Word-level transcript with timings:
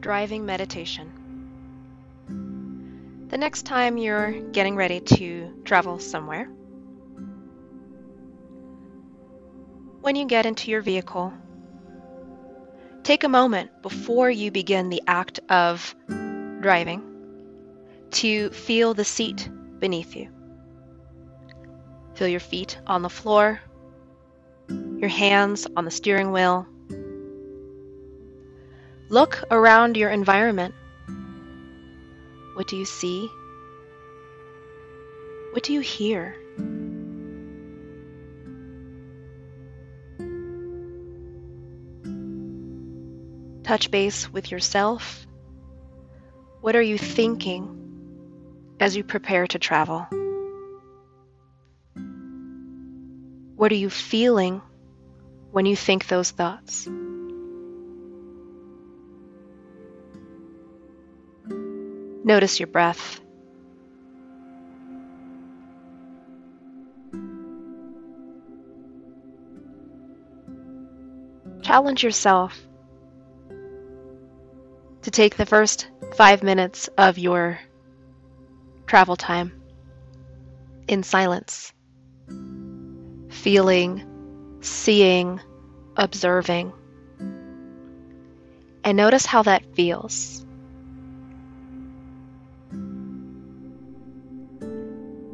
driving 0.00 0.46
meditation. 0.46 1.12
The 3.28 3.38
next 3.38 3.62
time 3.62 3.96
you're 3.96 4.32
getting 4.50 4.74
ready 4.74 5.00
to 5.00 5.62
travel 5.64 5.98
somewhere, 5.98 6.46
when 10.00 10.16
you 10.16 10.26
get 10.26 10.46
into 10.46 10.70
your 10.70 10.80
vehicle, 10.80 11.32
take 13.02 13.24
a 13.24 13.28
moment 13.28 13.82
before 13.82 14.30
you 14.30 14.50
begin 14.50 14.88
the 14.88 15.02
act 15.06 15.40
of 15.48 15.94
driving 16.60 17.02
to 18.10 18.50
feel 18.50 18.94
the 18.94 19.04
seat 19.04 19.48
beneath 19.78 20.16
you. 20.16 20.28
Feel 22.14 22.28
your 22.28 22.40
feet 22.40 22.78
on 22.86 23.02
the 23.02 23.08
floor, 23.08 23.60
your 24.68 25.08
hands 25.08 25.66
on 25.76 25.84
the 25.84 25.90
steering 25.90 26.32
wheel. 26.32 26.66
Look 29.10 29.42
around 29.50 29.96
your 29.96 30.08
environment. 30.08 30.72
What 32.54 32.68
do 32.68 32.76
you 32.76 32.84
see? 32.84 33.28
What 35.50 35.64
do 35.64 35.72
you 35.72 35.80
hear? 35.80 36.36
Touch 43.64 43.90
base 43.90 44.32
with 44.32 44.52
yourself. 44.52 45.26
What 46.60 46.76
are 46.76 46.82
you 46.82 46.96
thinking 46.96 48.76
as 48.78 48.96
you 48.96 49.02
prepare 49.02 49.48
to 49.48 49.58
travel? 49.58 50.06
What 53.56 53.72
are 53.72 53.82
you 53.86 53.90
feeling 53.90 54.62
when 55.50 55.66
you 55.66 55.74
think 55.74 56.06
those 56.06 56.30
thoughts? 56.30 56.88
Notice 62.24 62.60
your 62.60 62.66
breath. 62.66 63.20
Challenge 71.62 72.02
yourself 72.02 72.58
to 75.02 75.10
take 75.10 75.36
the 75.36 75.46
first 75.46 75.88
five 76.14 76.42
minutes 76.42 76.88
of 76.98 77.16
your 77.16 77.58
travel 78.86 79.16
time 79.16 79.62
in 80.88 81.02
silence, 81.02 81.72
feeling, 83.30 84.58
seeing, 84.60 85.40
observing, 85.96 86.72
and 88.82 88.96
notice 88.96 89.24
how 89.24 89.42
that 89.42 89.74
feels. 89.74 90.44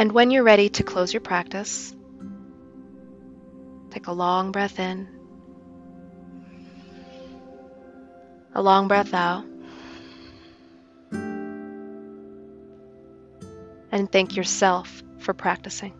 And 0.00 0.12
when 0.12 0.30
you're 0.30 0.42
ready 0.42 0.70
to 0.70 0.82
close 0.82 1.12
your 1.12 1.20
practice, 1.20 1.94
take 3.90 4.06
a 4.06 4.12
long 4.12 4.50
breath 4.50 4.78
in, 4.78 5.06
a 8.54 8.62
long 8.62 8.88
breath 8.88 9.12
out. 9.12 9.44
and 13.92 14.10
thank 14.10 14.36
yourself 14.36 15.02
for 15.18 15.34
practicing. 15.34 15.92